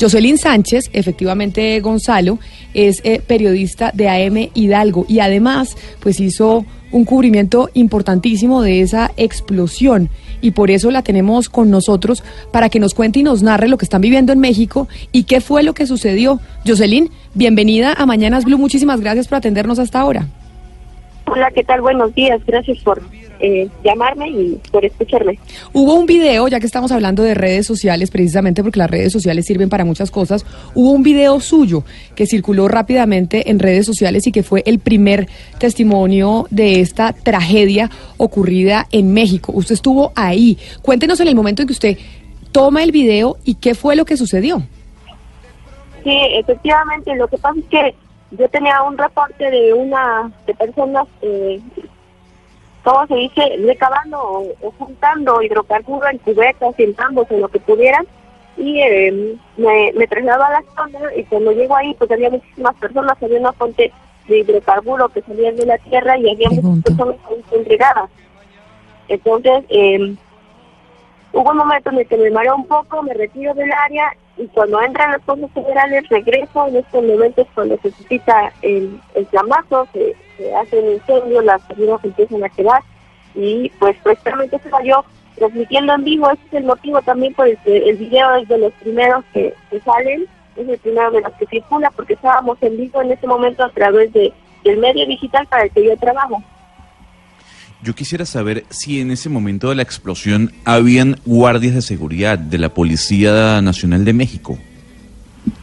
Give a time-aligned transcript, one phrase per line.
[0.00, 2.38] Jocelyn Sánchez, efectivamente Gonzalo,
[2.72, 9.12] es eh, periodista de AM Hidalgo y además pues hizo un cubrimiento importantísimo de esa
[9.16, 10.08] explosión
[10.40, 13.76] y por eso la tenemos con nosotros para que nos cuente y nos narre lo
[13.76, 16.40] que están viviendo en México y qué fue lo que sucedió.
[16.66, 20.26] Jocelyn, bienvenida a Mañanas Blue, muchísimas gracias por atendernos hasta ahora.
[21.26, 21.82] Hola, ¿qué tal?
[21.82, 23.02] Buenos días, gracias por
[23.40, 25.38] eh, llamarme y por escucharme.
[25.72, 29.46] Hubo un video, ya que estamos hablando de redes sociales, precisamente porque las redes sociales
[29.46, 30.44] sirven para muchas cosas,
[30.74, 31.84] hubo un video suyo
[32.14, 37.90] que circuló rápidamente en redes sociales y que fue el primer testimonio de esta tragedia
[38.16, 39.52] ocurrida en México.
[39.54, 40.58] Usted estuvo ahí.
[40.82, 41.98] Cuéntenos en el momento en que usted
[42.52, 44.62] toma el video y qué fue lo que sucedió.
[46.04, 47.94] Sí, efectivamente, lo que pasa es que
[48.32, 51.60] yo tenía un reporte de una de personas, eh,
[52.90, 58.06] ¿cómo se dice?, recabando o, juntando hidrocarburos en cubetas en tambos, en lo que pudieran,
[58.56, 62.74] y eh, me, me trasladaba a la zona y cuando llego ahí, pues había muchísimas
[62.76, 63.92] personas, había una fuente
[64.28, 67.16] de hidrocarburo que salía de la tierra y había muchas personas
[67.52, 68.10] entregadas.
[69.08, 70.16] Entonces, eh,
[71.32, 74.46] hubo un momento en el que me mareó un poco, me retiro del área y
[74.48, 76.66] cuando entran las cosas federales regreso.
[76.66, 80.16] En estos momentos cuando se suscita el, el llamazo, se,
[80.54, 82.82] hace un incendio, las personas empiezan a quedar
[83.34, 85.04] y pues precisamente se yo
[85.36, 86.30] transmitiendo en vivo.
[86.30, 89.54] Ese es el motivo también por el que el video es de los primeros que,
[89.84, 93.62] salen, es el primero de los que circula porque estábamos en vivo en ese momento
[93.64, 94.32] a través de,
[94.64, 96.42] del medio digital para el que yo trabajo.
[97.82, 102.58] Yo quisiera saber si en ese momento de la explosión habían guardias de seguridad de
[102.58, 104.58] la Policía Nacional de México.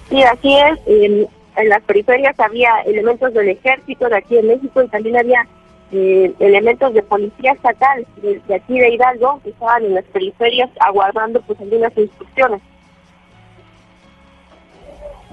[0.10, 0.80] Sí, así es.
[0.88, 1.28] En,
[1.70, 5.48] las periferias había elementos del ejército de aquí de México y también había
[5.92, 10.70] eh, elementos de policía estatal de, de, aquí de Hidalgo que estaban en las periferias
[10.80, 12.62] aguardando pues algunas instrucciones.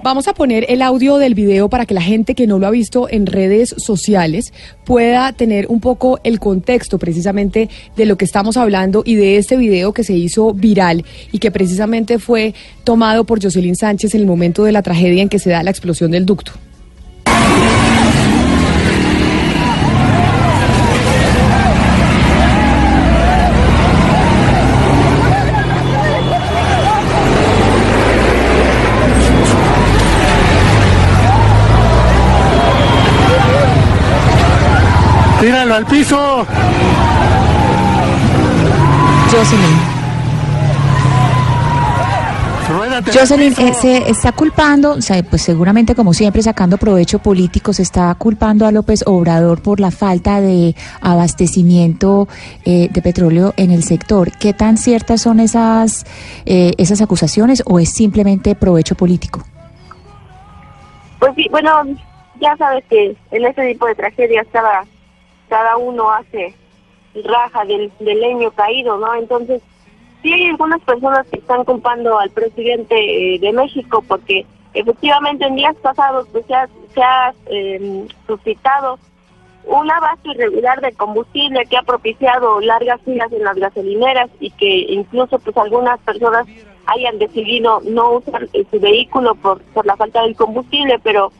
[0.05, 2.69] Vamos a poner el audio del video para que la gente que no lo ha
[2.69, 4.53] visto en redes sociales
[4.83, 9.57] pueda tener un poco el contexto precisamente de lo que estamos hablando y de este
[9.57, 12.53] video que se hizo viral y que precisamente fue
[12.83, 15.71] tomado por Jocelyn Sánchez en el momento de la tragedia en que se da la
[15.71, 16.51] explosión del ducto.
[35.39, 36.45] ¡Tíralo al piso!
[39.31, 39.95] Jocelyn.
[43.13, 47.83] Jocelyn eh, se está culpando, o sea, pues seguramente como siempre sacando provecho político, se
[47.83, 52.27] está culpando a López Obrador por la falta de abastecimiento
[52.63, 54.31] eh, de petróleo en el sector.
[54.31, 56.05] ¿Qué tan ciertas son esas,
[56.45, 59.43] eh, esas acusaciones o es simplemente provecho político?
[61.19, 61.69] Pues sí, bueno,
[62.39, 64.85] ya sabes que en este tipo de tragedia estaba
[65.55, 66.53] cada uno hace
[67.23, 69.15] raja del, leño caído, ¿no?
[69.15, 69.61] Entonces,
[70.21, 75.55] sí hay algunas personas que están culpando al presidente eh, de México porque efectivamente en
[75.55, 78.99] días pasados pues, se ha, se ha em, suscitado
[79.63, 84.79] una base irregular de combustible que ha propiciado largas filas en las gasolineras y que
[84.89, 86.45] incluso pues algunas personas
[86.87, 91.31] hayan decidido no usar su vehículo por, por la falta del combustible, pero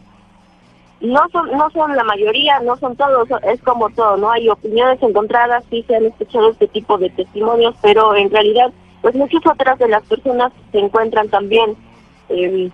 [1.01, 4.31] no son no son la mayoría, no son todos, es como todo, ¿no?
[4.31, 9.15] Hay opiniones encontradas, sí se han escuchado este tipo de testimonios, pero en realidad, pues
[9.15, 11.75] muchas otras de las personas se encuentran también
[12.29, 12.69] eh,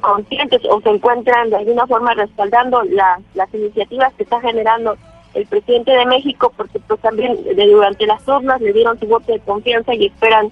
[0.00, 4.96] conscientes o se encuentran de alguna forma respaldando las iniciativas que está generando
[5.34, 9.40] el presidente de México, porque pues también durante las urnas le dieron su voto de
[9.40, 10.50] confianza y esperan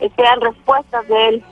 [0.00, 1.44] esperan respuestas de él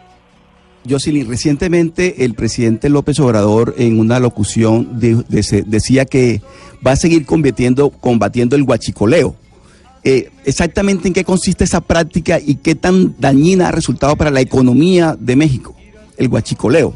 [0.88, 6.42] Jocelyn, recientemente el presidente López Obrador en una locución decía que
[6.86, 9.34] va a seguir combatiendo, combatiendo el huachicoleo.
[10.06, 14.42] Eh, exactamente en qué consiste esa práctica y qué tan dañina ha resultado para la
[14.42, 15.74] economía de México,
[16.18, 16.94] el huachicoleo.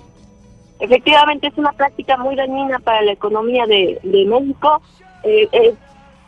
[0.78, 4.82] Efectivamente es una práctica muy dañina para la economía de, México.
[5.24, 5.74] Eh, eh,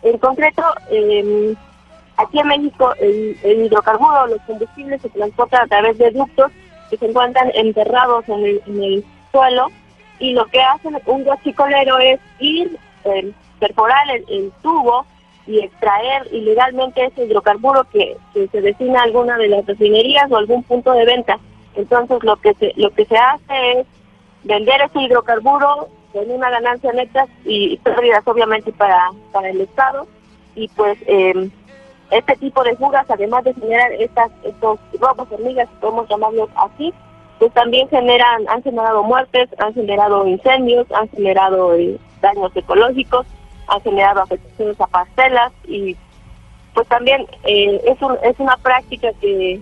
[0.02, 1.54] en concreto, em,
[2.16, 6.50] aquí en México el, el hidrocarburo, los combustibles se transportan a través de ductos
[6.90, 9.68] que se encuentran enterrados en el, suelo
[10.18, 15.06] y lo que hacen un guachicolero es ir, eh, perforar el, tubo
[15.46, 20.64] y extraer ilegalmente ese hidrocarburo que, se destina a alguna de las refinerías o algún
[20.64, 21.38] punto de venta.
[21.76, 23.86] Entonces lo que se, lo que se hace es
[24.42, 30.08] vender ese hidrocarburo con una ganancia neta y pérdidas obviamente para, para el Estado
[30.56, 31.50] y pues eh,
[32.10, 36.92] este tipo de fugas, además de generar estas, estos robos hormigas, podemos llamarlos así,
[37.38, 43.26] pues también generan, han generado muertes, han generado incendios, han generado eh, daños ecológicos,
[43.68, 45.96] han generado afectaciones a parcelas y
[46.74, 49.60] pues también eh, es, es una práctica que,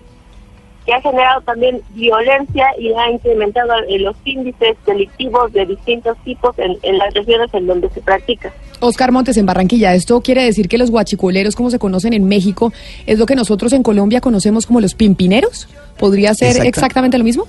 [0.89, 6.77] que ha generado también violencia y ha incrementado los índices delictivos de distintos tipos en,
[6.81, 8.51] en, las regiones en donde se practica.
[8.79, 12.73] Oscar Montes, en Barranquilla, ¿esto quiere decir que los guachicoleros, como se conocen en México,
[13.05, 15.69] es lo que nosotros en Colombia conocemos como los pimpineros?
[15.99, 17.45] ¿Podría ser exactamente lo mismo?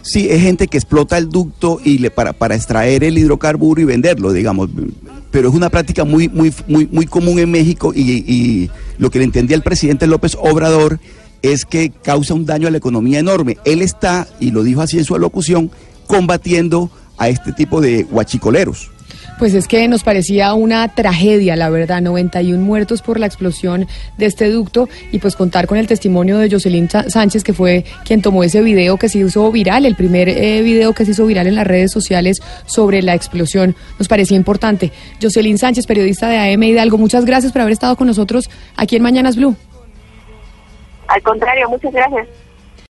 [0.00, 3.84] Sí, es gente que explota el ducto y le, para, para extraer el hidrocarburo y
[3.84, 4.70] venderlo, digamos.
[5.30, 9.18] Pero es una práctica muy, muy, muy, muy común en México y, y lo que
[9.18, 10.98] le entendía el presidente López Obrador
[11.42, 13.58] es que causa un daño a la economía enorme.
[13.64, 15.70] Él está, y lo dijo así en su alocución,
[16.06, 18.90] combatiendo a este tipo de guachicoleros.
[19.38, 24.26] Pues es que nos parecía una tragedia, la verdad, 91 muertos por la explosión de
[24.26, 28.44] este ducto y pues contar con el testimonio de Jocelyn Sánchez, que fue quien tomó
[28.44, 31.56] ese video que se hizo viral, el primer eh, video que se hizo viral en
[31.56, 34.92] las redes sociales sobre la explosión, nos parecía importante.
[35.20, 39.02] Jocelyn Sánchez, periodista de AM Hidalgo, muchas gracias por haber estado con nosotros aquí en
[39.02, 39.56] Mañanas Blue.
[41.12, 42.26] Al contrario, muchas gracias.